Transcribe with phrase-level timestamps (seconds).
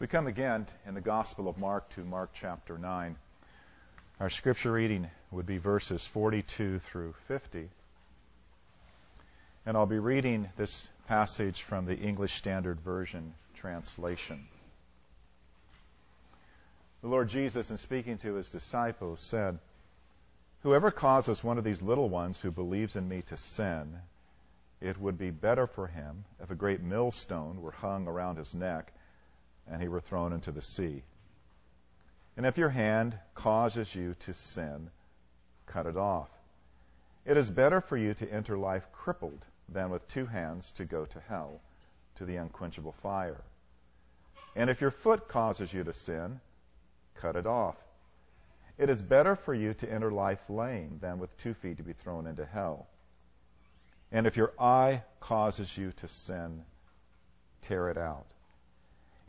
[0.00, 3.16] We come again in the Gospel of Mark to Mark chapter 9.
[4.18, 7.68] Our scripture reading would be verses 42 through 50.
[9.66, 14.40] And I'll be reading this passage from the English Standard Version translation.
[17.02, 19.58] The Lord Jesus, in speaking to his disciples, said,
[20.62, 23.98] Whoever causes one of these little ones who believes in me to sin,
[24.80, 28.94] it would be better for him if a great millstone were hung around his neck
[29.70, 31.02] and he were thrown into the sea.
[32.36, 34.90] And if your hand causes you to sin,
[35.66, 36.30] cut it off.
[37.24, 41.04] It is better for you to enter life crippled than with two hands to go
[41.04, 41.60] to hell,
[42.16, 43.40] to the unquenchable fire.
[44.56, 46.40] And if your foot causes you to sin,
[47.14, 47.76] cut it off.
[48.78, 51.92] It is better for you to enter life lame than with two feet to be
[51.92, 52.86] thrown into hell.
[54.10, 56.64] And if your eye causes you to sin,
[57.62, 58.26] tear it out.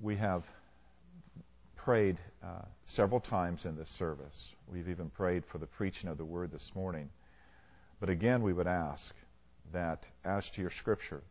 [0.00, 0.44] we have
[1.76, 4.48] prayed uh, several times in this service.
[4.72, 7.10] We've even prayed for the preaching of the word this morning.
[8.00, 9.14] But again, we would ask
[9.72, 11.22] that as to your scripture,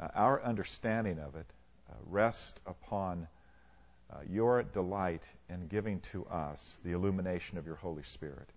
[0.00, 1.46] uh, our understanding of it
[1.90, 3.26] uh, rest upon
[4.10, 8.48] uh, your delight in giving to us the illumination of your Holy Spirit.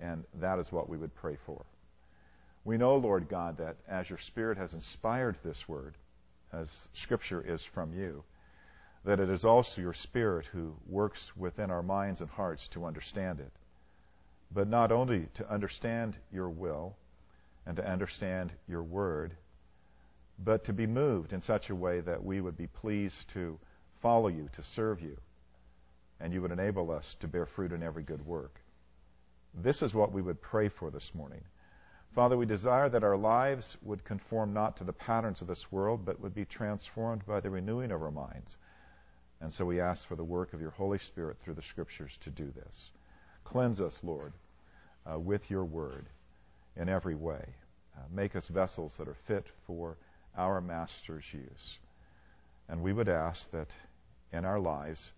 [0.00, 1.64] And that is what we would pray for.
[2.64, 5.94] We know, Lord God, that as your Spirit has inspired this word,
[6.52, 8.24] as Scripture is from you,
[9.04, 13.40] that it is also your Spirit who works within our minds and hearts to understand
[13.40, 13.52] it.
[14.52, 16.96] But not only to understand your will
[17.66, 19.34] and to understand your word,
[20.38, 23.58] but to be moved in such a way that we would be pleased to
[24.00, 25.16] follow you, to serve you,
[26.20, 28.60] and you would enable us to bear fruit in every good work.
[29.54, 31.42] This is what we would pray for this morning.
[32.14, 36.04] Father, we desire that our lives would conform not to the patterns of this world,
[36.04, 38.56] but would be transformed by the renewing of our minds
[39.42, 42.30] and so we ask for the work of your Holy Spirit through the Scriptures to
[42.30, 42.90] do this.
[43.42, 44.32] Cleanse us, Lord,
[45.04, 46.06] uh, with your word
[46.76, 47.44] in every way.
[47.96, 49.96] Uh, make us vessels that are fit for
[50.36, 51.80] our Master's use.
[52.68, 53.68] And we would ask that
[54.32, 55.10] in our lives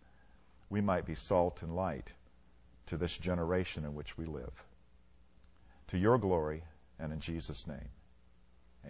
[0.71, 2.11] we might be salt and light
[2.87, 4.65] to this generation in which we live.
[5.89, 6.63] To your glory
[6.99, 7.91] and in Jesus' name.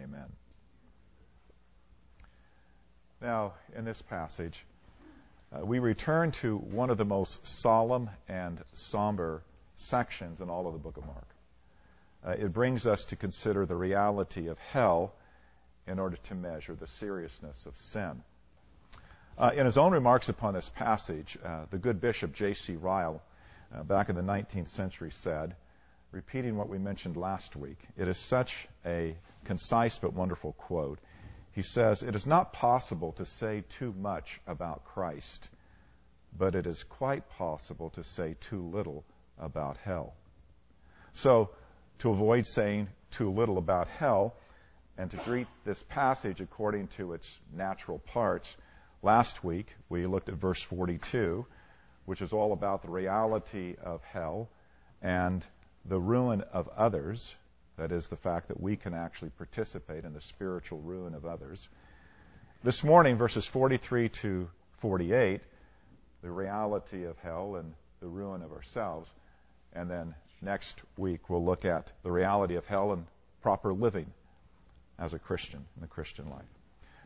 [0.01, 0.31] Amen.
[3.21, 4.65] Now, in this passage,
[5.53, 9.43] uh, we return to one of the most solemn and somber
[9.77, 11.27] sections in all of the book of Mark.
[12.25, 15.13] Uh, it brings us to consider the reality of hell
[15.87, 18.23] in order to measure the seriousness of sin.
[19.37, 22.75] Uh, in his own remarks upon this passage, uh, the good bishop J.C.
[22.77, 23.21] Ryle,
[23.75, 25.55] uh, back in the 19th century, said,
[26.11, 30.99] repeating what we mentioned last week, it is such a concise but wonderful quote.
[31.55, 35.47] He says, It is not possible to say too much about Christ,
[36.37, 39.05] but it is quite possible to say too little
[39.39, 40.15] about hell.
[41.13, 41.51] So,
[41.99, 44.35] to avoid saying too little about hell,
[44.97, 48.57] and to treat this passage according to its natural parts,
[49.01, 51.45] last week we looked at verse 42,
[52.03, 54.49] which is all about the reality of hell
[55.01, 55.45] and
[55.85, 57.33] the ruin of others,
[57.77, 61.67] that is, the fact that we can actually participate in the spiritual ruin of others.
[62.63, 65.41] This morning, verses 43 to 48,
[66.21, 69.13] the reality of hell and the ruin of ourselves.
[69.73, 73.05] And then next week, we'll look at the reality of hell and
[73.41, 74.07] proper living
[74.97, 76.45] as a Christian in the Christian life.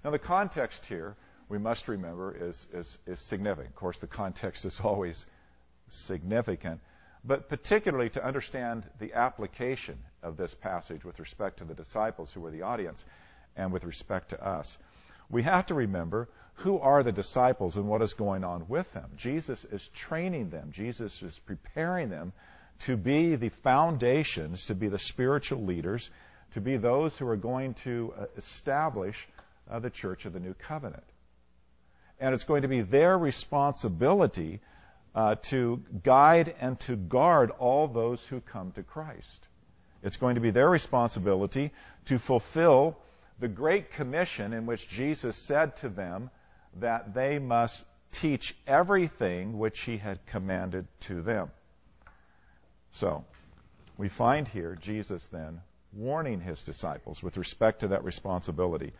[0.04, 1.16] Now, the context here,
[1.50, 3.70] we must remember, is, is, is significant.
[3.70, 5.26] Of course, the context is always
[5.90, 6.80] significant
[7.24, 12.42] but particularly to understand the application of this passage with respect to the disciples who
[12.42, 13.06] were the audience
[13.56, 14.78] and with respect to us.
[15.30, 19.10] We have to remember who are the disciples and what is going on with them.
[19.16, 22.34] Jesus is training them, Jesus is preparing them
[22.80, 26.10] to be the foundations, to be the spiritual leaders,
[26.54, 29.28] to be those who are going to uh, establish
[29.70, 31.04] uh, the church of the new covenant.
[32.20, 34.60] And it's going to be their responsibility
[35.16, 39.48] uh, to guide and to guard all those who come to Christ.
[40.04, 41.72] It's going to be their responsibility
[42.06, 42.98] to fulfill
[43.40, 46.30] the Great Commission in which Jesus said to them
[46.80, 51.52] that they must teach everything which he had commanded to them.
[52.92, 53.26] So,
[53.98, 55.62] we find here Jesus then
[55.94, 58.94] warning his disciples with respect to that responsibility,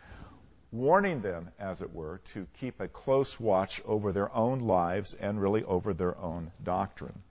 [0.72, 5.40] warning them, as it were, to keep a close watch over their own lives and
[5.40, 7.22] really over their own doctrine.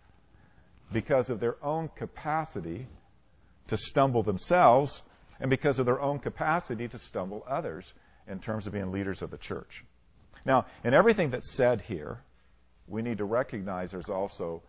[0.91, 2.87] Because of their own capacity
[3.67, 5.03] to stumble themselves
[5.39, 7.93] and because of their own capacity to stumble others
[8.27, 9.83] in terms of being leaders of the church.
[10.45, 12.19] Now, in everything that's said here,
[12.87, 14.63] we need to recognize there's also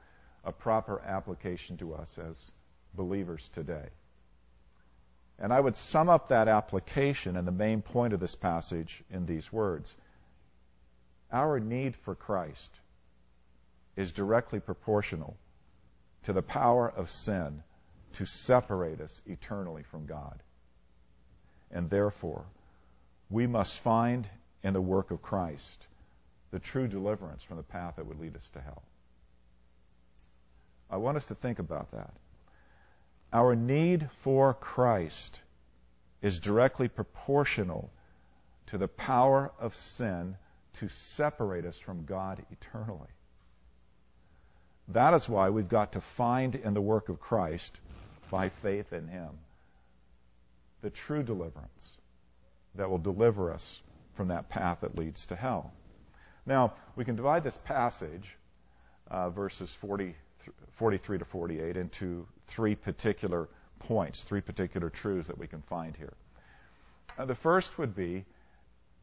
[0.45, 2.51] a proper application to us as
[2.95, 3.89] believers today.
[5.41, 9.25] And I would sum up that application and the main point of this passage in
[9.25, 9.95] these words.
[11.33, 12.71] Our need for Christ
[13.97, 15.37] is directly proportional
[16.25, 17.63] to the power of sin
[18.15, 20.43] to separate us eternally from God.
[21.71, 22.45] And therefore,
[23.31, 24.29] we must find
[24.63, 25.87] in the work of Christ
[26.51, 28.83] the true deliverance from the path that would lead us to hell.
[30.91, 32.13] I want us to think about that.
[33.33, 35.41] Our need for Christ
[36.21, 37.91] is directly proportional
[38.67, 40.37] to the power of sin
[40.75, 43.09] to separate us from God eternally.
[44.89, 47.79] That is why we've got to find in the work of Christ,
[48.31, 49.31] by faith in Him,
[50.83, 51.91] the true deliverance
[52.77, 53.83] that will deliver us
[54.15, 55.73] from that path that leads to hell.
[56.47, 58.37] Now, we can divide this passage,
[59.09, 60.15] uh, verses 40,
[60.73, 63.49] 43 to 48, into three particular
[63.81, 66.13] points, three particular truths that we can find here.
[67.19, 68.25] The first would be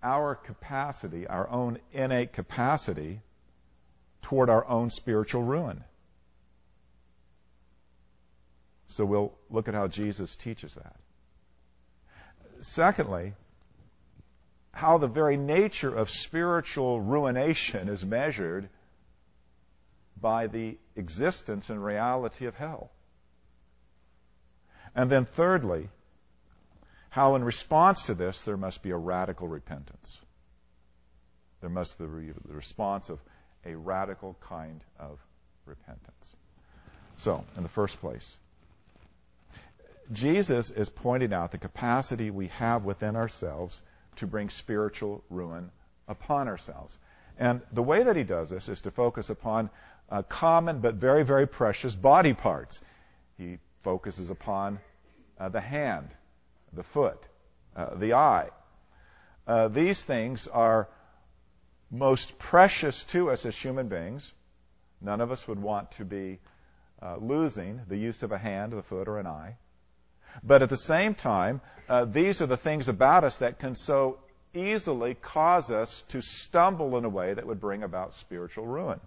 [0.02, 3.22] our capacity, our own innate capacity
[4.22, 5.84] toward our own spiritual ruin.
[8.88, 10.96] So we'll look at how Jesus teaches that.
[12.62, 13.34] Secondly,
[14.72, 18.70] how the very nature of spiritual ruination is measured
[20.20, 22.92] by the existence and reality of hell.
[24.96, 25.90] And then, thirdly,
[27.10, 30.20] how in response to this there must be a radical repentance.
[31.62, 33.20] There must be the response of
[33.66, 35.20] a radical kind of
[35.66, 36.34] repentance.
[37.18, 38.38] So, in the first place,
[40.12, 43.82] Jesus is pointing out the capacity we have within ourselves
[44.18, 45.72] to bring spiritual ruin
[46.08, 46.98] upon ourselves.
[47.40, 49.70] And the way that he does this is to focus upon
[50.10, 52.82] uh, common but very, very precious body parts.
[53.38, 54.80] He focuses upon
[55.40, 56.10] uh, the hand,
[56.74, 57.22] the foot,
[57.76, 58.50] uh, the eye.
[59.46, 60.90] Uh, these things are
[61.90, 64.34] most precious to us as human beings.
[65.00, 66.40] None of us would want to be
[67.02, 69.56] uh, losing the use of a hand, the foot, or an eye.
[70.44, 74.20] But at the same time, uh, these are the things about us that can so
[74.54, 79.00] easily cause us to stumble in a way that would bring about spiritual ruin.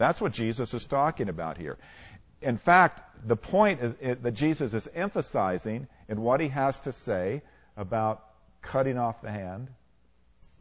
[0.00, 1.76] That's what Jesus is talking about here.
[2.40, 6.92] In fact, the point is, it, that Jesus is emphasizing in what he has to
[6.92, 7.42] say
[7.76, 8.24] about
[8.62, 9.68] cutting off the hand,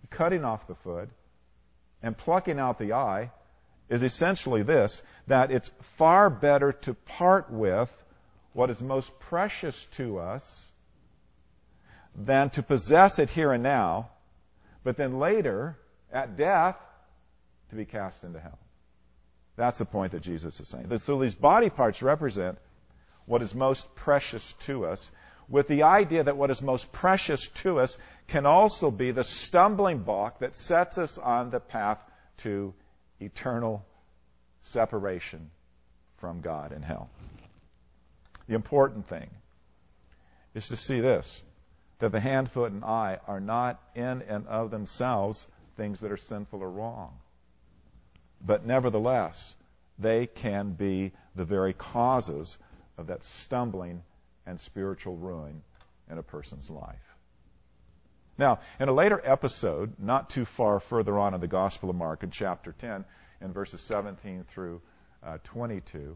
[0.09, 1.07] cutting off the foot,
[2.03, 3.31] and plucking out the eye
[3.87, 7.89] is essentially this that it's far better to part with
[8.51, 10.65] what is most precious to us
[12.13, 14.09] than to possess it here and now,
[14.83, 15.77] but then later,
[16.11, 16.75] at death,
[17.69, 18.59] to be cast into hell.
[19.59, 20.97] That's the point that Jesus is saying.
[20.99, 22.57] So these body parts represent
[23.25, 25.11] what is most precious to us,
[25.49, 27.97] with the idea that what is most precious to us
[28.29, 31.99] can also be the stumbling block that sets us on the path
[32.37, 32.73] to
[33.19, 33.85] eternal
[34.61, 35.51] separation
[36.19, 37.09] from God in hell.
[38.47, 39.29] The important thing
[40.55, 41.43] is to see this
[41.99, 46.17] that the hand, foot, and eye are not in and of themselves things that are
[46.17, 47.11] sinful or wrong.
[48.45, 49.55] But nevertheless,
[49.97, 52.57] they can be the very causes
[52.97, 54.03] of that stumbling
[54.45, 55.61] and spiritual ruin
[56.09, 57.15] in a person's life.
[58.37, 62.23] Now, in a later episode, not too far further on in the Gospel of Mark,
[62.23, 63.03] in chapter 10,
[63.41, 64.81] in verses 17 through
[65.21, 66.15] uh, 22,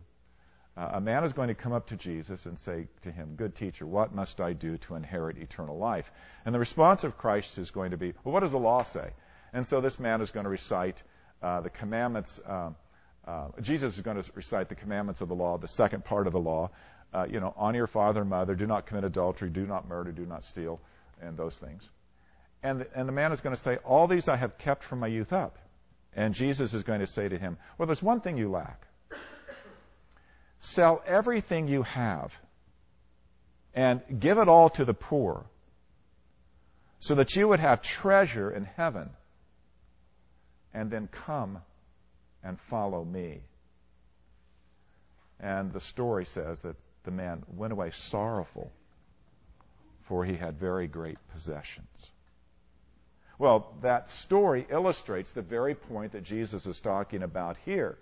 [0.76, 3.56] uh, a man is going to come up to Jesus and say to him, Good
[3.56, 6.12] teacher, what must I do to inherit eternal life?
[6.46, 9.12] And the response of Christ is going to be, Well, what does the law say?
[9.52, 11.04] And so this man is going to recite
[11.44, 12.40] uh, the commandments.
[12.46, 12.70] Uh,
[13.28, 16.34] uh, Jesus is going to recite the commandments of the law, the second part of
[16.34, 16.72] the law.
[17.14, 20.12] Uh, you know, honor your father and mother, do not commit adultery, do not murder,
[20.12, 20.80] do not steal,
[21.22, 21.88] and those things.
[22.64, 25.00] And the, and the man is going to say, All these I have kept from
[25.00, 25.60] my youth up.
[26.16, 28.88] And Jesus is going to say to him, Well, there's one thing you lack.
[30.60, 32.34] Sell everything you have
[33.74, 35.46] and give it all to the poor
[37.00, 39.10] so that you would have treasure in heaven.
[40.74, 41.60] And then come
[42.44, 43.42] and follow me.
[45.40, 48.72] And the story says that the man went away sorrowful,
[50.04, 52.10] for he had very great possessions.
[53.38, 57.98] Well, that story illustrates the very point that Jesus is talking about here.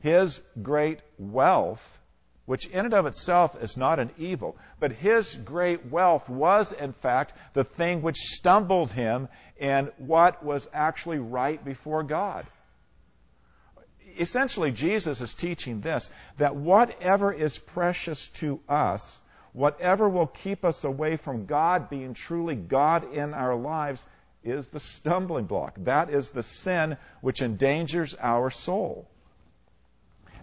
[0.00, 2.00] His great wealth,
[2.48, 6.94] which in and of itself is not an evil, but his great wealth was, in
[6.94, 9.28] fact, the thing which stumbled him
[9.58, 12.46] in what was actually right before God
[14.18, 19.20] essentially, Jesus is teaching this that whatever is precious to us,
[19.52, 24.04] whatever will keep us away from God being truly God in our lives,
[24.44, 25.74] is the stumbling block.
[25.78, 29.08] That is the sin which endangers our soul.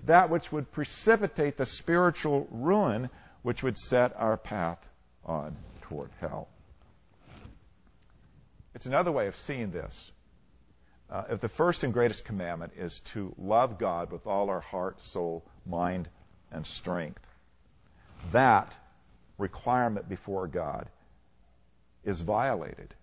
[0.06, 3.10] That which would precipitate the spiritual ruin
[3.42, 4.80] which would set our path
[5.26, 6.48] on toward hell.
[8.74, 10.12] It's another way of seeing this
[11.10, 15.04] uh, if the first and greatest commandment is to love God with all our heart,
[15.04, 16.10] soul, mind,
[16.52, 17.22] and strength,
[18.32, 18.76] that
[19.38, 20.90] requirement before God
[22.04, 22.94] is violated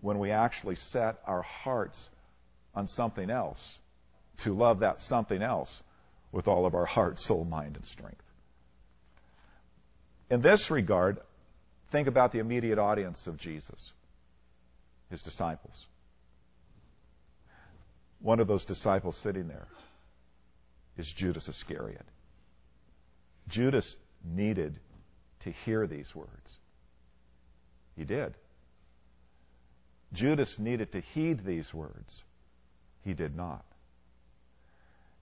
[0.00, 2.10] when we actually set our hearts
[2.74, 3.78] on something else
[4.38, 5.82] to love that something else
[6.32, 8.24] with all of our heart, soul, mind, and strength.
[10.30, 11.18] In this regard,
[11.90, 13.92] think about the immediate audience of Jesus,
[15.10, 15.86] his disciples
[18.22, 19.66] one of those disciples sitting there
[20.96, 22.06] is Judas Iscariot.
[23.48, 24.78] Judas needed
[25.40, 26.56] to hear these words.
[27.96, 28.34] He did.
[30.12, 32.22] Judas needed to heed these words.
[33.04, 33.64] He did not.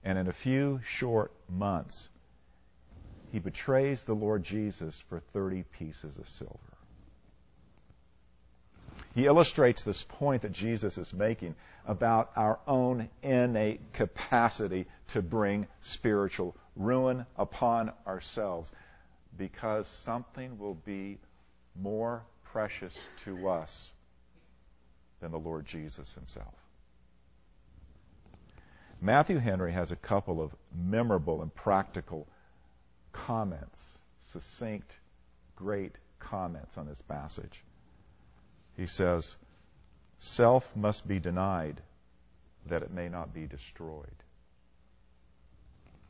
[0.03, 2.09] And in a few short months,
[3.31, 6.57] he betrays the Lord Jesus for 30 pieces of silver.
[9.15, 11.55] He illustrates this point that Jesus is making
[11.85, 18.71] about our own innate capacity to bring spiritual ruin upon ourselves
[19.37, 21.17] because something will be
[21.75, 23.89] more precious to us
[25.19, 26.53] than the Lord Jesus himself.
[29.03, 32.27] Matthew Henry has a couple of memorable and practical
[33.11, 34.99] comments, succinct,
[35.55, 37.63] great comments on this passage.
[38.77, 39.37] He says,
[40.19, 41.81] Self must be denied
[42.67, 44.05] that it may not be destroyed.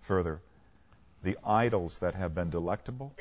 [0.01, 0.41] Further,
[1.23, 3.15] the idols that have been delectable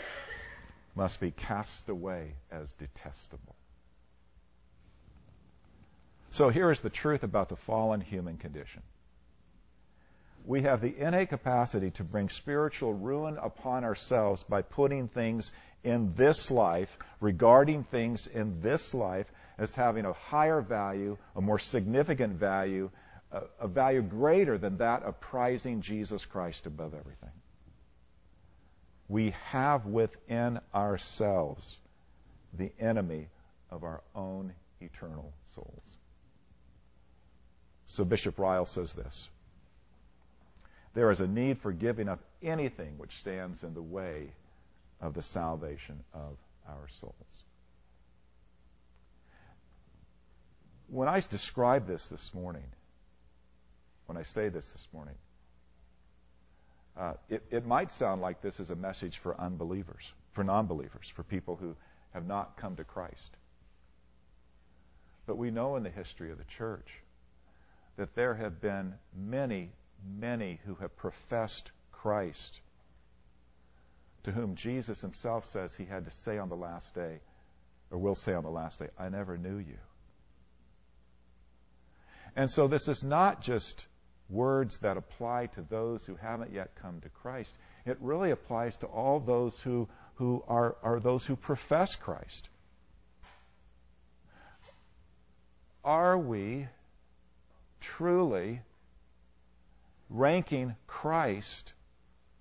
[0.96, 3.54] must be cast away as detestable.
[6.32, 8.82] So here is the truth about the fallen human condition.
[10.44, 15.52] We have the innate capacity to bring spiritual ruin upon ourselves by putting things
[15.84, 21.58] in this life, regarding things in this life as having a higher value, a more
[21.58, 22.90] significant value,
[23.30, 27.30] a, a value greater than that of prizing Jesus Christ above everything.
[29.08, 31.78] We have within ourselves
[32.52, 33.28] the enemy
[33.70, 35.96] of our own eternal souls.
[37.86, 39.30] So Bishop Ryle says this
[40.94, 44.32] There is a need for giving up anything which stands in the way
[45.00, 46.36] of the salvation of
[46.68, 47.14] our souls.
[50.88, 52.64] When I describe this this morning,
[54.06, 55.14] when I say this this morning,
[56.96, 61.08] uh, it, it might sound like this is a message for unbelievers, for non believers,
[61.08, 61.76] for people who
[62.12, 63.36] have not come to Christ.
[65.26, 66.88] But we know in the history of the church
[67.96, 69.70] that there have been many,
[70.18, 72.60] many who have professed Christ,
[74.24, 77.20] to whom Jesus himself says he had to say on the last day,
[77.90, 79.78] or will say on the last day, I never knew you.
[82.36, 83.86] And so this is not just
[84.28, 87.52] words that apply to those who haven't yet come to Christ.
[87.84, 92.48] It really applies to all those who, who are, are those who profess Christ.
[95.82, 96.68] Are we
[97.80, 98.60] truly
[100.10, 101.72] ranking Christ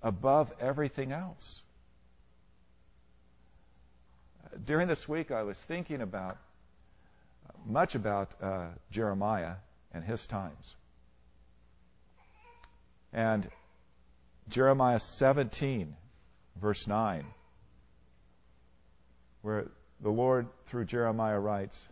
[0.02, 1.62] above everything else?
[4.66, 6.38] During this week, I was thinking about
[7.66, 9.56] much about uh, Jeremiah
[9.94, 10.76] and his times.
[13.14, 13.48] And
[14.50, 15.96] Jeremiah 17,
[16.56, 17.26] verse 9,
[19.42, 19.68] where
[20.02, 21.88] the Lord, through Jeremiah, writes,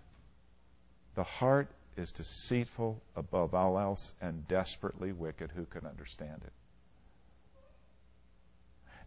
[1.15, 5.51] The heart is deceitful above all else and desperately wicked.
[5.55, 6.53] Who can understand it?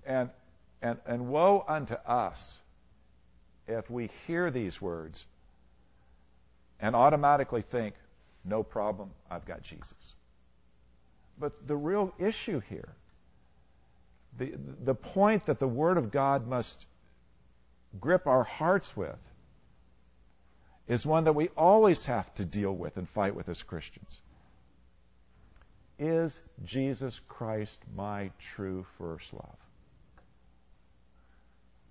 [0.05, 0.31] And,
[0.83, 2.59] and, and woe unto us
[3.69, 5.25] if we hear these words
[6.81, 7.95] and automatically think,
[8.45, 9.11] No problem.
[9.31, 10.15] I've got Jesus.
[11.39, 12.89] But the real issue here,
[14.39, 14.53] the,
[14.85, 16.87] the point that the Word of God must
[18.01, 19.19] grip our hearts with,
[20.91, 24.21] is one that we always have to deal with and fight with as Christians.
[26.01, 29.57] Is Jesus Christ my true first love?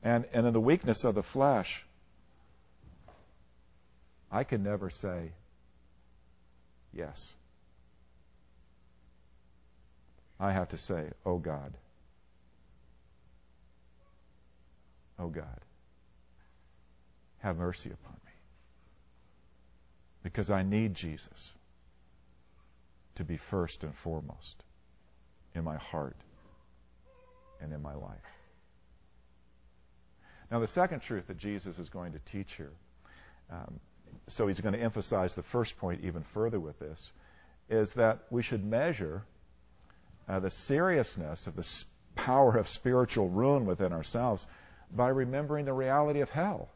[0.03, 1.86] And, and in the weakness of the flesh,
[4.29, 5.32] I can never say
[6.91, 7.32] yes.
[10.41, 11.74] I have to say, Oh God.
[15.18, 15.62] Oh God.
[17.39, 18.29] Have mercy upon me.
[20.24, 21.54] Because I need Jesus
[23.16, 24.64] to be first and foremost
[25.56, 26.18] in my heart
[27.62, 28.18] and in my life.
[30.52, 32.72] Now, the second truth that Jesus is going to teach here,
[33.52, 33.80] um,
[34.28, 37.12] so he's going to emphasize the first point even further with this,
[37.70, 39.24] is that we should measure
[40.28, 41.68] uh, the seriousness of the
[42.16, 44.46] power of spiritual ruin within ourselves
[44.92, 46.70] by remembering the reality of hell.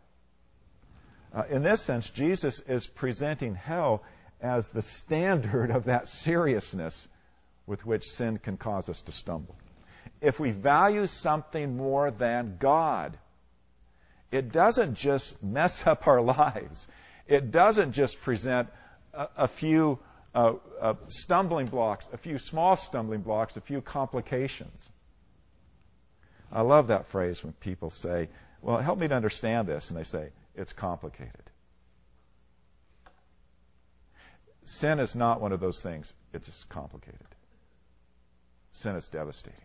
[1.34, 4.04] Uh, in this sense, Jesus is presenting hell
[4.42, 7.08] as the standard of that seriousness
[7.66, 9.56] with which sin can cause us to stumble.
[10.22, 13.18] If we value something more than God,
[14.32, 16.88] it doesn't just mess up our lives.
[17.28, 18.70] It doesn't just present
[19.14, 20.00] a, a few
[20.36, 24.90] uh, uh, stumbling blocks, a few small stumbling blocks, a few complications.
[26.52, 28.30] I love that phrase when people say,
[28.62, 29.90] Well, help me to understand this.
[29.90, 31.50] And they say, It's complicated.
[34.66, 37.20] Sin is not one of those things, it's just complicated.
[38.72, 39.60] Sin is devastating.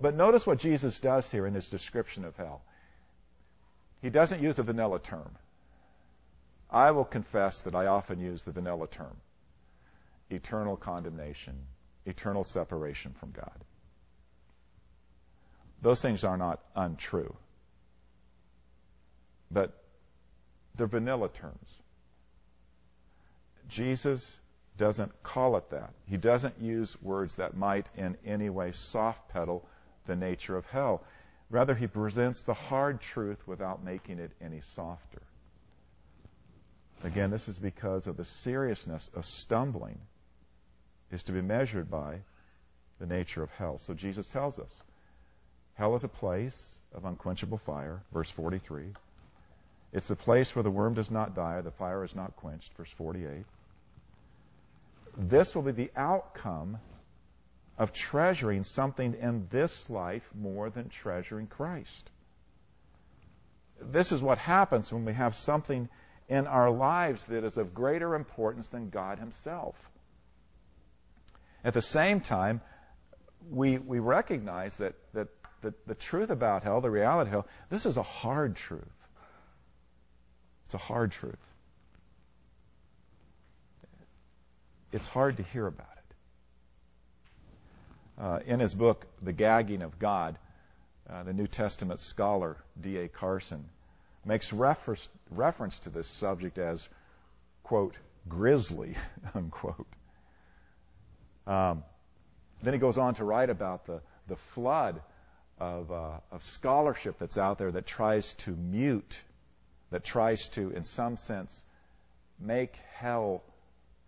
[0.00, 2.62] But notice what Jesus does here in his description of hell.
[4.00, 5.30] He doesn't use a vanilla term.
[6.70, 9.16] I will confess that I often use the vanilla term
[10.30, 11.54] eternal condemnation,
[12.04, 13.64] eternal separation from God.
[15.82, 17.34] Those things are not untrue,
[19.50, 19.72] but
[20.74, 21.76] they're vanilla terms.
[23.68, 24.36] Jesus
[24.76, 25.90] doesn't call it that.
[26.06, 29.66] He doesn't use words that might in any way soft pedal
[30.06, 31.02] the nature of hell.
[31.50, 35.22] Rather, he presents the hard truth without making it any softer.
[37.04, 39.98] Again, this is because of the seriousness of stumbling
[41.10, 42.20] is to be measured by
[42.98, 43.78] the nature of hell.
[43.78, 44.82] So Jesus tells us
[45.78, 48.86] hell is a place of unquenchable fire, verse 43.
[49.92, 52.90] It's the place where the worm does not die, the fire is not quenched, verse
[52.90, 53.44] 48.
[55.16, 56.78] This will be the outcome
[57.78, 62.10] of treasuring something in this life more than treasuring Christ.
[63.80, 65.88] This is what happens when we have something
[66.28, 69.76] in our lives that is of greater importance than God Himself.
[71.64, 72.60] At the same time,
[73.48, 75.28] we, we recognize that, that,
[75.62, 78.82] that the truth about hell, the reality of hell, this is a hard truth.
[80.66, 81.36] It's a hard truth.
[84.92, 85.86] It's hard to hear about
[88.20, 90.36] uh, in his book, The Gagging of God,
[91.08, 93.08] uh, the New Testament scholar D.A.
[93.08, 93.64] Carson
[94.24, 96.88] makes reference, reference to this subject as,
[97.62, 97.94] quote,
[98.28, 98.96] grisly,
[99.34, 99.86] unquote.
[101.46, 101.84] Um,
[102.62, 105.00] then he goes on to write about the, the flood
[105.60, 109.22] of, uh, of scholarship that's out there that tries to mute,
[109.90, 111.64] that tries to, in some sense,
[112.38, 113.42] make hell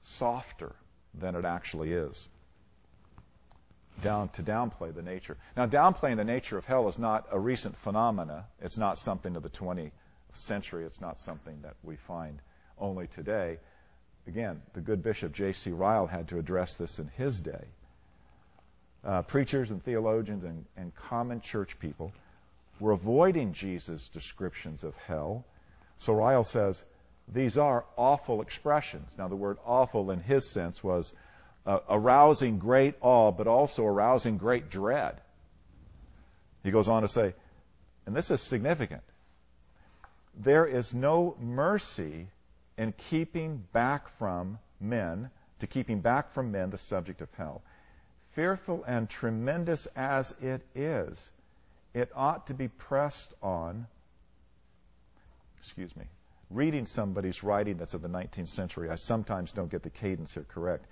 [0.02, 0.74] softer
[1.14, 2.28] than it actually is
[4.02, 5.36] down to downplay the nature.
[5.56, 8.46] Now, downplaying the nature of hell is not a recent phenomena.
[8.60, 9.92] It's not something of the 20th
[10.32, 10.84] century.
[10.84, 12.40] It's not something that we find
[12.78, 13.58] only today.
[14.26, 15.70] Again, the good Bishop J.C.
[15.72, 17.64] Ryle had to address this in his day.
[19.04, 22.12] Uh, preachers and theologians and, and common church people
[22.78, 25.44] were avoiding Jesus' descriptions of hell.
[25.98, 26.84] So Ryle says
[27.28, 29.14] these are awful expressions.
[29.16, 31.12] Now, the word awful in his sense was
[31.66, 35.20] uh, arousing great awe, but also arousing great dread.
[36.62, 37.34] He goes on to say,
[38.06, 39.02] and this is significant
[40.38, 42.28] there is no mercy
[42.78, 47.62] in keeping back from men, to keeping back from men the subject of hell.
[48.40, 51.28] Fearful and tremendous as it is,
[51.92, 53.86] it ought to be pressed on.
[55.58, 56.06] Excuse me.
[56.48, 60.46] Reading somebody's writing that's of the 19th century, I sometimes don't get the cadence here
[60.48, 60.86] correct.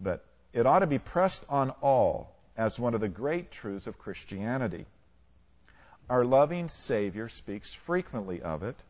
[0.00, 3.98] But it ought to be pressed on all as one of the great truths of
[3.98, 4.86] Christianity.
[6.08, 8.82] Our loving Savior speaks frequently of it.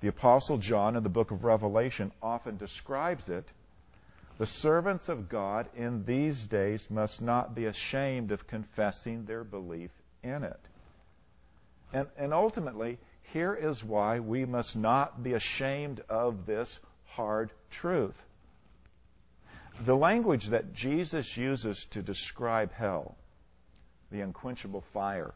[0.00, 3.48] The Apostle John in the book of Revelation often describes it.
[4.36, 9.90] The servants of God in these days must not be ashamed of confessing their belief
[10.22, 10.60] in it.
[11.92, 12.98] And, and ultimately,
[13.32, 18.20] here is why we must not be ashamed of this hard truth.
[19.80, 23.16] The language that Jesus uses to describe hell,
[24.10, 25.32] the unquenchable fire,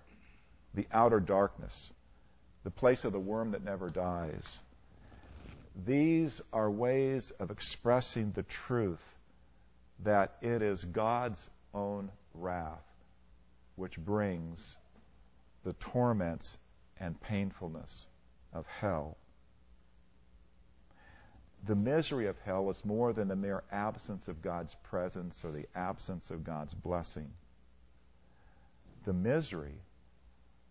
[0.74, 1.90] the outer darkness,
[2.64, 4.58] the place of the worm that never dies.
[5.84, 9.16] These are ways of expressing the truth
[10.00, 12.84] that it is God's own wrath
[13.76, 14.76] which brings
[15.62, 16.58] the torments
[16.98, 18.06] and painfulness
[18.52, 19.16] of hell.
[21.64, 25.66] The misery of hell is more than the mere absence of God's presence or the
[25.76, 27.30] absence of God's blessing.
[29.04, 29.80] The misery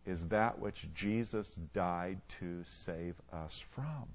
[0.06, 4.08] is that which Jesus died to save us from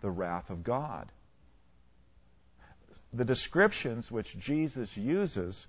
[0.00, 1.10] the wrath of God.
[3.12, 5.66] The descriptions which Jesus uses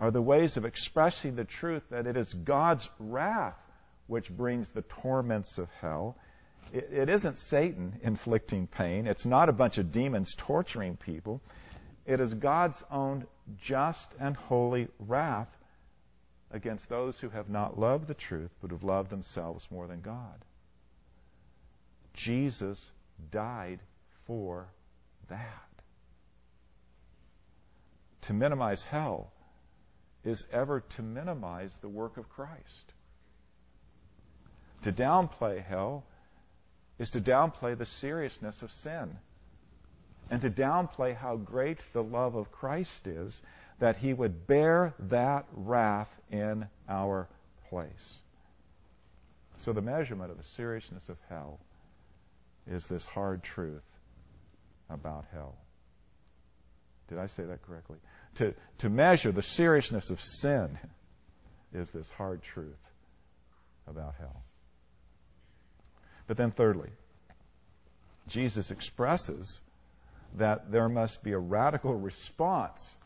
[0.00, 3.58] are the ways of expressing the truth that it is God's wrath
[4.06, 6.16] which brings the torments of hell.
[6.72, 9.06] It, it isn't Satan inflicting pain.
[9.06, 11.40] It's not a bunch of demons torturing people.
[12.04, 13.26] It is God's own
[13.60, 15.48] just and holy wrath
[16.50, 20.44] against those who have not loved the truth, but have loved themselves more than God.
[22.14, 22.92] Jesus
[23.30, 23.80] died
[24.26, 24.68] for
[25.28, 25.68] that.
[28.22, 29.32] To minimize hell
[30.24, 32.92] is ever to minimize the work of Christ.
[34.82, 36.04] To downplay hell
[36.98, 39.18] is to downplay the seriousness of sin
[40.30, 43.42] and to downplay how great the love of Christ is
[43.80, 47.28] that he would bear that wrath in our
[47.68, 48.18] place.
[49.56, 51.58] So, the measurement of the seriousness of hell
[52.66, 53.82] is this hard truth
[54.88, 55.56] about hell.
[57.08, 57.98] Did I say that correctly?
[58.36, 60.78] To, to measure the seriousness of sin
[61.72, 62.78] is this hard truth
[63.86, 64.42] about hell.
[66.26, 66.90] But then, thirdly,
[68.28, 69.60] Jesus expresses
[70.34, 72.96] that there must be a radical response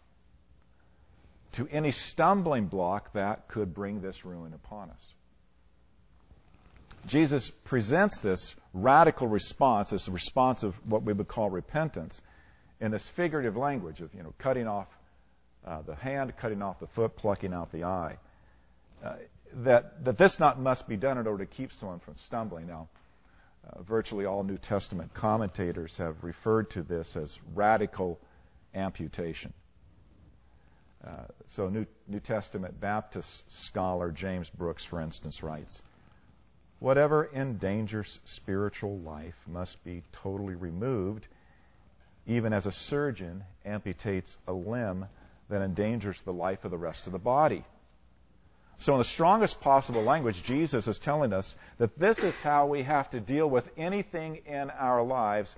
[1.53, 5.09] to any stumbling block that could bring this ruin upon us.
[7.07, 12.21] Jesus presents this radical response, this response of what we would call repentance,
[12.81, 14.89] in this figurative language of you know cutting off
[15.67, 18.17] uh, the hand, cutting off the foot, plucking out the eye.
[19.05, 19.15] Uh,
[19.55, 22.67] that that this not must be done in order to keep someone from stumbling.
[22.67, 22.89] Now,
[23.69, 28.19] uh, virtually all New Testament commentators have referred to this as radical
[28.75, 29.53] amputation.
[31.07, 31.11] Uh,
[31.47, 35.83] so, New, New Testament Baptist scholar James Brooks, for instance, writes
[36.79, 41.27] Whatever endangers spiritual life must be totally removed,
[42.27, 45.07] even as a surgeon amputates a limb
[45.49, 47.65] that endangers the life of the rest of the body.
[48.79, 52.83] So, in the strongest possible language, Jesus is telling us that this is how we
[52.83, 55.57] have to deal with anything in our lives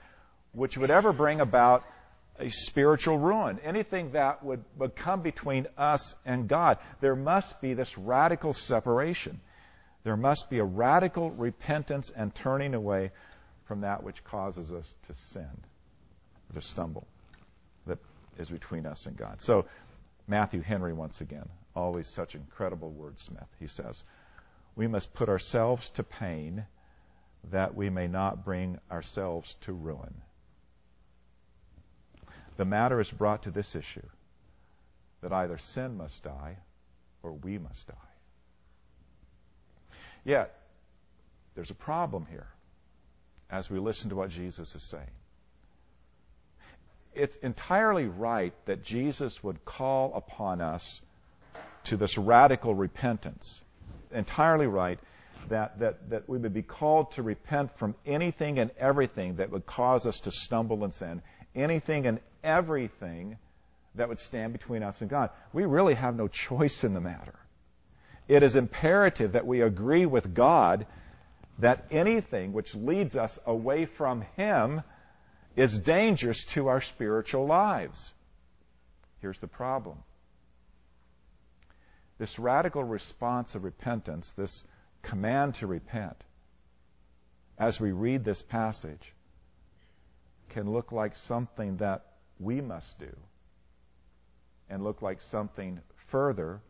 [0.52, 1.84] which would ever bring about
[2.38, 6.78] a spiritual ruin, anything that would, would come between us and God.
[7.00, 9.40] There must be this radical separation.
[10.08, 13.10] There must be a radical repentance and turning away
[13.66, 15.50] from that which causes us to sin,
[16.54, 17.06] to stumble,
[17.84, 17.98] that
[18.38, 19.42] is between us and God.
[19.42, 19.66] So,
[20.26, 24.02] Matthew Henry, once again, always such incredible wordsmith, he says,
[24.76, 26.64] We must put ourselves to pain
[27.50, 30.22] that we may not bring ourselves to ruin.
[32.56, 34.08] The matter is brought to this issue
[35.20, 36.56] that either sin must die
[37.22, 38.07] or we must die.
[40.24, 40.54] Yet,
[41.54, 42.46] there's a problem here
[43.50, 45.10] as we listen to what Jesus is saying.
[47.14, 51.00] It's entirely right that Jesus would call upon us
[51.84, 53.60] to this radical repentance.
[54.12, 54.98] Entirely right
[55.48, 59.66] that, that, that we would be called to repent from anything and everything that would
[59.66, 61.22] cause us to stumble and sin,
[61.54, 63.38] anything and everything
[63.94, 65.30] that would stand between us and God.
[65.52, 67.34] We really have no choice in the matter
[68.28, 70.86] it is imperative that we agree with God
[71.58, 74.82] that anything which leads us away from Him
[75.56, 78.12] is dangerous to our spiritual lives.
[79.20, 79.98] Here's the problem
[82.18, 84.64] this radical response of repentance, this
[85.02, 86.16] command to repent,
[87.56, 89.14] as we read this passage,
[90.50, 92.04] can look like something that
[92.40, 93.16] we must do
[94.68, 96.60] and look like something further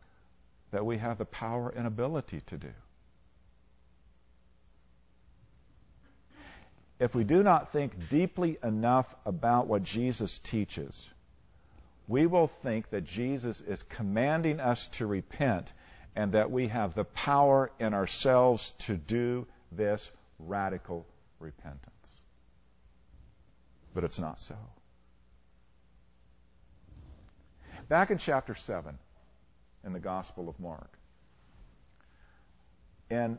[0.71, 2.71] that we have the power and ability to do.
[6.99, 11.09] if we do not think deeply enough about what Jesus teaches,
[12.07, 15.71] we will think that Jesus is commanding us to repent
[16.15, 21.05] and that we have the power in ourselves to do this radical
[21.39, 22.21] repentance.
[23.93, 24.55] But it's not so.
[27.87, 28.97] Back in chapter 7
[29.85, 30.91] in the Gospel of Mark,
[33.09, 33.37] and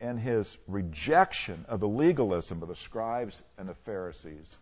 [0.00, 4.58] and his rejection of the legalism of the scribes and the Pharisees,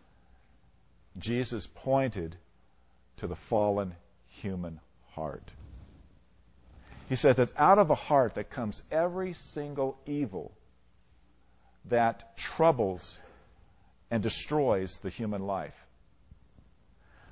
[1.17, 2.35] Jesus pointed
[3.17, 3.95] to the fallen
[4.27, 4.79] human
[5.13, 5.51] heart.
[7.09, 10.51] He says it's out of the heart that comes every single evil
[11.85, 13.19] that troubles
[14.11, 15.75] and destroys the human life.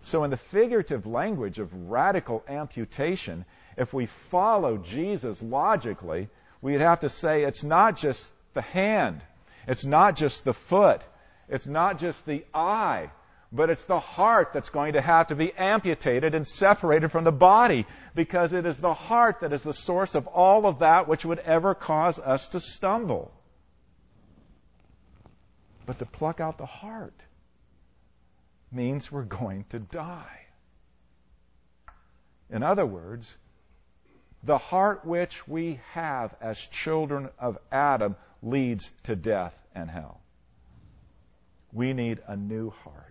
[0.04, 3.46] So, in the figurative language of radical amputation,
[3.80, 6.28] if we follow Jesus logically,
[6.62, 9.22] we'd have to say it's not just the hand,
[9.68, 11.02] it's not just the foot,
[11.48, 13.10] it's not just the eye,
[13.54, 17.32] but it's the heart that's going to have to be amputated and separated from the
[17.32, 21.24] body because it is the heart that is the source of all of that which
[21.26, 23.32] would ever cause us to stumble.
[25.86, 27.24] But to pluck out the heart
[28.74, 30.42] means we're going to die.
[32.52, 33.38] In other words,
[34.44, 40.22] the heart which we have as children of Adam leads to death and hell.
[41.72, 43.06] We need a new heart.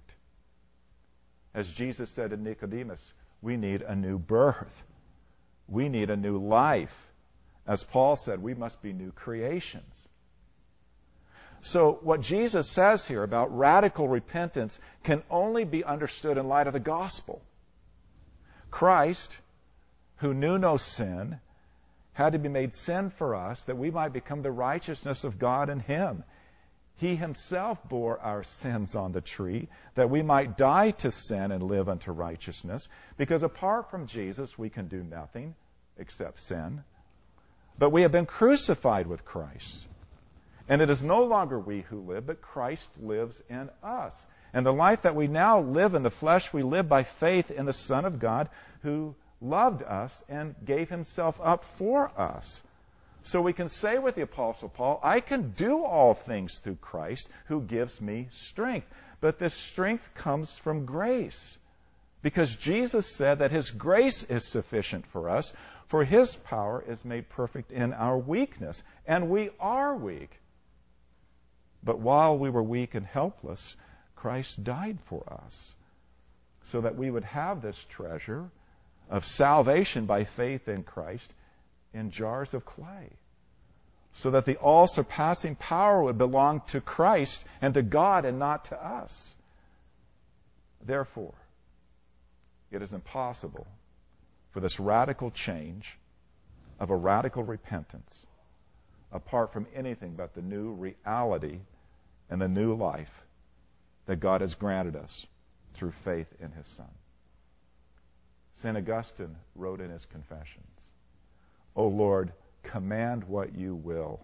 [1.55, 3.13] As Jesus said to Nicodemus,
[3.43, 4.85] we need a new birth.
[5.69, 6.97] We need a new life.
[7.67, 10.09] As Paul said, we must be new creations.
[11.61, 16.73] So, what Jesus says here about radical repentance can only be understood in light of
[16.73, 17.43] the gospel.
[18.71, 19.37] Christ
[20.19, 21.41] who knew no sin,
[22.13, 25.71] had to be made sin for us that we might become the righteousness of God
[25.71, 26.25] in him.
[26.97, 31.63] He himself bore our sins on the tree that we might die to sin and
[31.63, 32.89] live unto righteousness.
[33.17, 35.55] Because apart from Jesus, we can do nothing
[35.97, 36.83] except sin.
[37.79, 39.87] But we have been crucified with Christ.
[40.69, 44.27] And it is no longer we who live, but Christ lives in us.
[44.53, 47.65] And the life that we now live in the flesh, we live by faith in
[47.65, 48.49] the Son of God
[48.83, 52.63] who loved us and gave himself up for us.
[53.23, 57.29] So we can say with the Apostle Paul, I can do all things through Christ
[57.47, 58.87] who gives me strength.
[59.21, 61.59] But this strength comes from grace.
[62.23, 65.53] Because Jesus said that His grace is sufficient for us,
[65.87, 68.83] for His power is made perfect in our weakness.
[69.07, 70.31] And we are weak.
[71.83, 73.77] But while we were weak and helpless,
[74.17, 75.75] Christ died for us,
[76.65, 78.51] so that we would have this treasure
[79.11, 81.33] of salvation by faith in Christ
[81.95, 83.11] in jars of clay.
[84.13, 88.67] So that the all surpassing power would belong to Christ and to God and not
[88.67, 89.35] to us.
[90.85, 91.35] Therefore,
[92.71, 93.67] it is impossible
[94.51, 95.99] for this radical change
[96.81, 98.27] of a radical repentance
[99.13, 101.59] apart from anything but the new reality
[102.31, 103.25] and the new life
[104.07, 105.27] that God has granted us
[105.75, 106.89] through faith in His Son.
[108.61, 108.77] St.
[108.77, 110.91] Augustine wrote in his Confessions,
[111.77, 112.33] O Lord,
[112.65, 114.19] command what you will,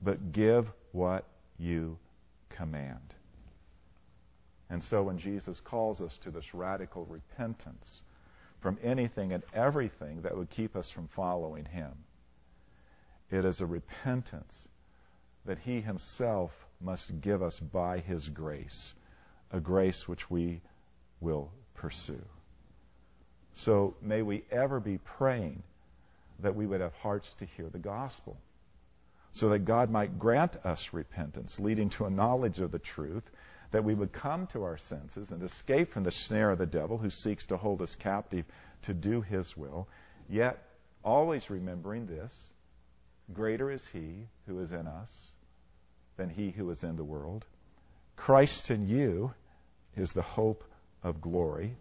[0.00, 1.24] but give what
[1.58, 1.98] you
[2.50, 3.14] command.
[4.70, 8.04] And so when Jesus calls us to this radical repentance
[8.60, 11.90] from anything and everything that would keep us from following him,
[13.28, 14.68] it is a repentance
[15.46, 18.94] that he himself must give us by his grace,
[19.50, 20.60] a grace which we
[21.20, 22.24] will pursue.
[23.54, 25.62] So may we ever be praying
[26.40, 28.36] that we would have hearts to hear the gospel,
[29.32, 33.22] so that God might grant us repentance, leading to a knowledge of the truth,
[33.70, 36.98] that we would come to our senses and escape from the snare of the devil
[36.98, 38.44] who seeks to hold us captive
[38.82, 39.88] to do his will,
[40.28, 40.62] yet
[41.04, 42.48] always remembering this
[43.32, 45.28] greater is he who is in us
[46.16, 47.44] than he who is in the world.
[48.16, 49.32] Christ in you
[49.96, 50.64] is the hope
[51.02, 51.76] of glory.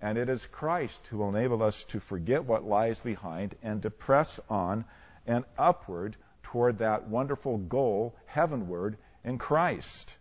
[0.00, 3.90] And it is Christ who will enable us to forget what lies behind and to
[3.90, 4.84] press on
[5.26, 10.16] and upward toward that wonderful goal, heavenward, in Christ.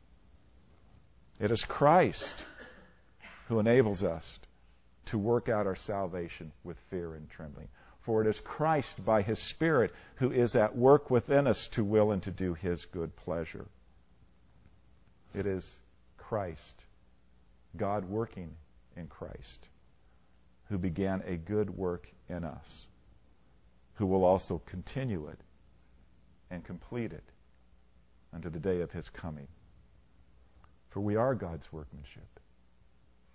[1.40, 2.46] It is Christ
[3.48, 4.40] who enables us
[5.06, 7.68] to work out our salvation with fear and trembling.
[8.02, 12.12] For it is Christ by his Spirit who is at work within us to will
[12.12, 13.68] and to do his good pleasure.
[15.36, 15.78] It is
[16.18, 16.84] Christ,
[17.76, 18.56] God working
[18.98, 19.68] in Christ,
[20.70, 22.86] who began a good work in us,
[23.96, 25.40] who will also continue it
[26.50, 27.24] and complete it
[28.34, 29.48] unto the day of his coming.
[30.90, 32.40] For we are God's workmanship,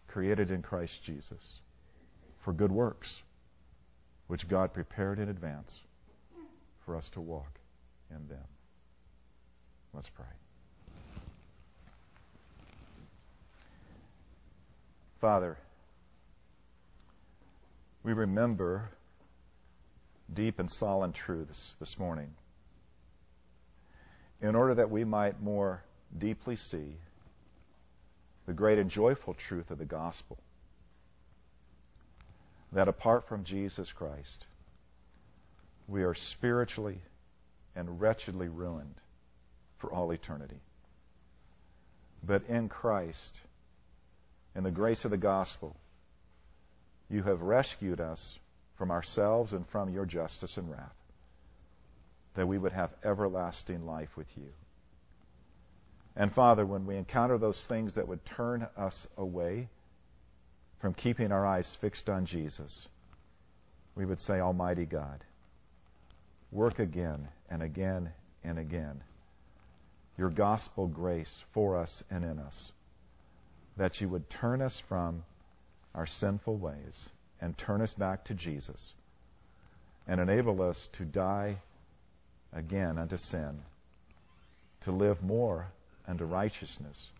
[0.08, 1.60] created in Christ Jesus
[2.40, 3.22] for good works,
[4.26, 5.78] which God prepared in advance
[6.84, 7.58] for us to walk
[8.10, 8.44] in them.
[9.94, 10.26] Let's pray.
[15.22, 15.56] Father,
[18.02, 18.90] we remember
[20.34, 22.34] deep and solemn truths this morning
[24.40, 25.84] in order that we might more
[26.18, 26.96] deeply see
[28.46, 30.38] the great and joyful truth of the gospel
[32.72, 34.44] that apart from Jesus Christ,
[35.86, 36.98] we are spiritually
[37.76, 38.96] and wretchedly ruined
[39.78, 40.60] for all eternity.
[42.26, 43.40] But in Christ,
[44.54, 45.76] in the grace of the gospel,
[47.08, 48.38] you have rescued us
[48.76, 50.94] from ourselves and from your justice and wrath,
[52.34, 54.48] that we would have everlasting life with you.
[56.16, 59.68] And Father, when we encounter those things that would turn us away
[60.80, 62.88] from keeping our eyes fixed on Jesus,
[63.94, 65.24] we would say, Almighty God,
[66.50, 68.10] work again and again
[68.44, 69.02] and again.
[70.18, 72.72] Your gospel grace for us and in us,
[73.76, 75.24] that you would turn us from
[75.94, 77.08] our sinful ways
[77.40, 78.92] and turn us back to Jesus
[80.06, 81.56] and enable us to die
[82.52, 83.62] again unto sin,
[84.82, 85.66] to live more
[86.06, 87.10] unto righteousness,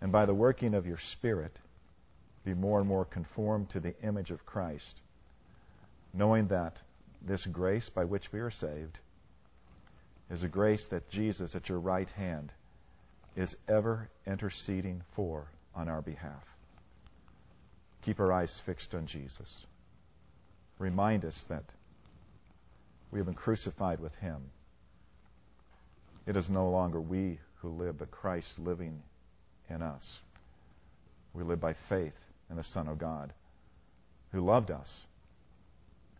[0.00, 1.56] and by the working of your Spirit,
[2.44, 5.00] be more and more conformed to the image of Christ,
[6.12, 6.76] knowing that
[7.22, 8.98] this grace by which we are saved
[10.30, 12.52] is a grace that Jesus at your right hand
[13.38, 16.44] is ever interceding for on our behalf.
[18.02, 19.64] Keep our eyes fixed on Jesus.
[20.80, 21.62] Remind us that
[23.12, 24.50] we have been crucified with him.
[26.26, 29.00] It is no longer we who live, but Christ living
[29.70, 30.18] in us.
[31.32, 32.18] We live by faith
[32.50, 33.32] in the Son of God
[34.32, 35.00] who loved us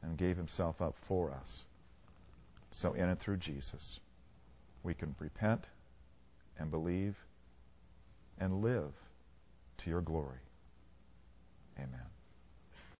[0.03, 1.65] and gave himself up for us.
[2.71, 3.99] So, in and through Jesus,
[4.85, 5.65] we can repent
[6.59, 7.16] and believe
[8.38, 8.92] and live
[9.79, 10.40] to your glory.
[11.79, 12.18] Amen.